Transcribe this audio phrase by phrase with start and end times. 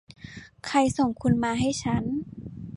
[0.65, 2.03] ใครส่งคุณมาให้ฉัน